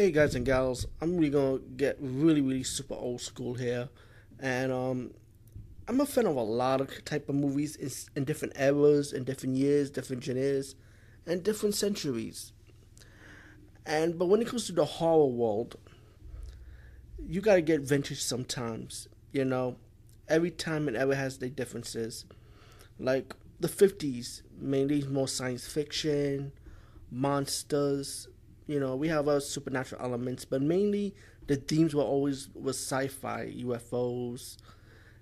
[0.00, 3.90] Hey guys and gals, I'm really gonna get really really super old school here,
[4.38, 5.10] and um,
[5.86, 9.24] I'm a fan of a lot of type of movies in, in different eras, in
[9.24, 10.74] different years, different genres,
[11.26, 12.52] and different centuries.
[13.84, 15.76] And but when it comes to the horror world,
[17.18, 19.06] you gotta get vintage sometimes.
[19.32, 19.76] You know,
[20.30, 22.24] every time and ever has their differences.
[22.98, 26.52] Like the '50s, mainly more science fiction,
[27.10, 28.28] monsters
[28.70, 31.12] you know, we have our supernatural elements, but mainly
[31.48, 34.58] the themes were always was sci-fi, UFOs,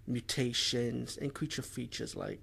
[0.06, 2.40] mutations, and creature features like.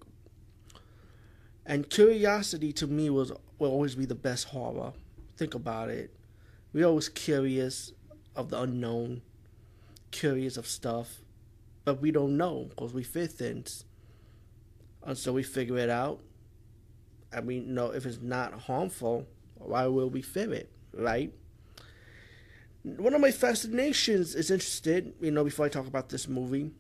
[1.64, 4.94] And curiosity to me was will always be the best horror.
[5.38, 6.12] Think about it.
[6.74, 7.94] We're always curious
[8.36, 9.22] of the unknown,
[10.10, 11.22] curious of stuff,
[11.84, 13.86] but we don't know because we fear things.
[15.04, 16.20] Until we figure it out,
[17.32, 20.72] and we know if it's not harmful, why will we fear it?
[20.96, 21.34] Right?
[22.84, 26.72] One of my fascinations is interested, you know, before I talk about this movie,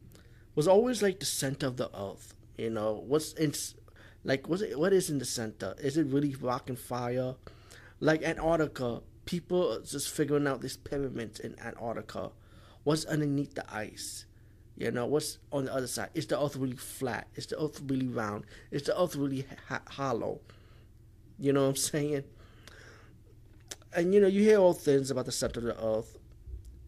[0.54, 2.34] was always like the center of the earth.
[2.58, 3.54] You know, what's in,
[4.24, 5.76] like, what's it, what is in the center?
[5.80, 7.36] Is it really rock and fire?
[8.00, 12.32] Like Antarctica, people just figuring out this pyramid in Antarctica.
[12.84, 14.26] What's underneath the ice?
[14.78, 16.10] You know, what's on the other side?
[16.14, 17.28] Is the earth really flat?
[17.36, 18.46] Is the earth really round?
[18.72, 20.42] Is the earth really ha- hollow?
[21.40, 22.24] You know what I'm saying?
[23.96, 26.18] And you know, you hear all things about the center of the earth.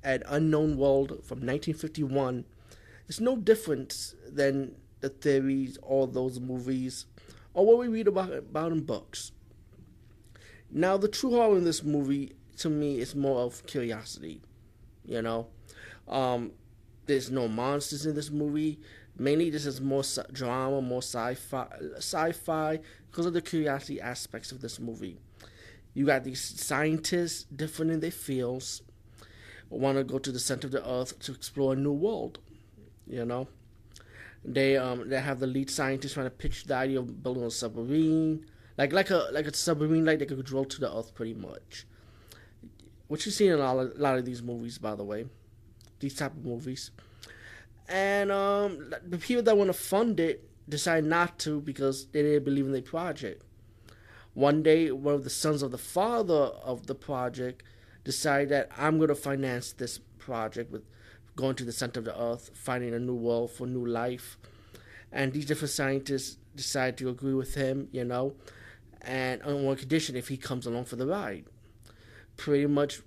[0.03, 2.45] An unknown world from 1951
[3.07, 7.05] It's no different than the theories, all those movies,
[7.53, 9.31] or what we read about about in books.
[10.69, 14.41] Now, the true horror in this movie, to me, is more of curiosity.
[15.05, 15.47] You know,
[16.07, 16.51] um,
[17.05, 18.79] there's no monsters in this movie.
[19.17, 22.79] Mainly, this is more drama, more sci-fi, sci-fi,
[23.09, 25.17] because of the curiosity aspects of this movie.
[25.97, 28.83] You got these scientists, different in their fields,
[29.67, 32.37] want to go to the center of the earth to explore a new world.
[33.07, 33.47] You know,
[34.45, 37.49] they um they have the lead scientist trying to pitch the idea of building a
[37.49, 38.45] submarine,
[38.77, 41.87] like like a like a submarine like they could drill to the earth pretty much.
[43.07, 45.25] Which you see in a lot of, a lot of these movies, by the way,
[45.99, 46.91] these type of movies.
[47.89, 52.43] And um, the people that want to fund it decide not to because they didn't
[52.43, 53.41] believe in the project.
[54.37, 57.63] One day, one of the sons of the father of the project
[58.03, 60.83] decided that I'm going to finance this project with
[61.35, 64.37] going to the center of the earth, finding a new world for new life.
[65.11, 68.35] And these different scientists decide to agree with him, you know,
[69.01, 71.45] and on one condition if he comes along for the ride.
[72.35, 73.01] Pretty much,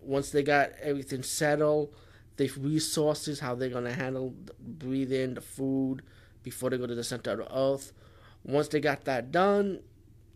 [0.00, 1.94] once they got everything settled,
[2.38, 6.00] the resources, how they're going to handle, breathe in the food
[6.42, 7.92] before they go to the center of the earth.
[8.42, 9.80] Once they got that done,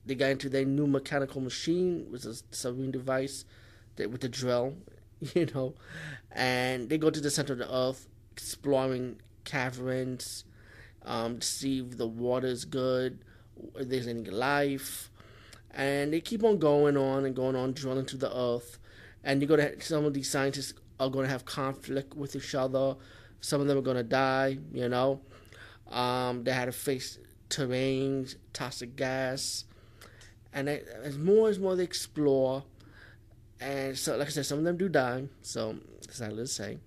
[0.07, 3.45] they got into their new mechanical machine, which is a submarine device
[3.97, 4.75] that, with the drill,
[5.35, 5.75] you know,
[6.33, 10.45] and they go to the center of the earth, exploring caverns,
[11.05, 13.19] um, to see if the water is good,
[13.77, 15.11] if there's any life,
[15.71, 18.79] and they keep on going on and going on, drilling to the earth,
[19.23, 22.55] and you're gonna have, some of these scientists are going to have conflict with each
[22.55, 22.97] other.
[23.41, 25.21] Some of them are going to die, you know.
[25.89, 27.19] Um, they had to face
[27.51, 29.65] terrains, toxic gas,
[30.55, 32.63] and they, as more as more they explore,
[33.61, 35.25] and so like I said, some of them do die.
[35.43, 35.77] So
[36.09, 36.79] sadly to say,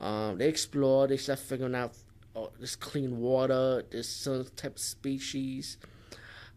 [0.00, 1.06] um, they explore.
[1.06, 1.94] They start figuring out
[2.36, 5.78] oh, this clean water, this some type of species,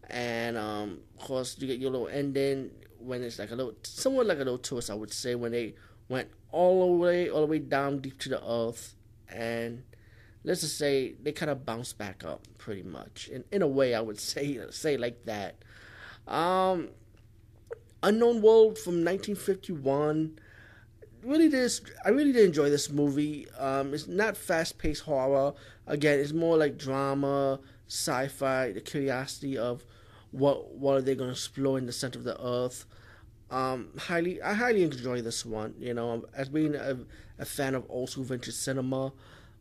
[0.09, 2.71] and um, of course you get your little ending
[3.03, 5.73] when it's like a little, somewhat like a little twist, I would say, when they
[6.07, 8.95] went all the way, all the way down deep to the earth,
[9.29, 9.83] and
[10.43, 13.27] let's just say they kind of bounced back up pretty much.
[13.27, 15.55] In in a way, I would say say like that.
[16.27, 16.89] Um,
[18.03, 20.39] Unknown World from 1951.
[21.23, 21.71] really did.
[22.05, 23.47] I really did enjoy this movie.
[23.59, 25.53] Um, it's not fast paced horror.
[25.87, 29.85] Again, it's more like drama, sci-fi, the curiosity of
[30.31, 32.85] what what are they going to explore in the center of the earth.
[33.51, 35.75] Um, highly, I highly enjoy this one.
[35.79, 36.97] You know, as being a,
[37.37, 39.13] a fan of old school vintage cinema,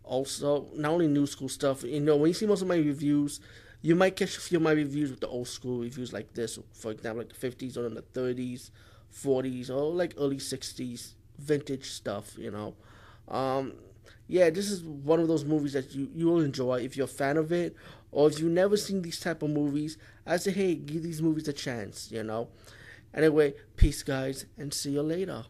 [0.04, 1.82] also not only new school stuff.
[1.82, 3.40] You know, when you see most of my reviews,
[3.82, 6.58] you might catch a few of my reviews with the old school reviews like this,
[6.72, 8.70] for example, like the 50s or in the 30s,
[9.12, 12.74] 40s, or like early 60s vintage stuff, you know.
[13.28, 13.74] Um,
[14.28, 17.08] yeah, this is one of those movies that you, you will enjoy if you're a
[17.08, 17.74] fan of it,
[18.12, 19.96] or if you've never seen these type of movies,
[20.26, 22.48] I say, hey, give these movies a chance, you know.
[23.14, 25.44] Anyway, peace, guys, and see you later.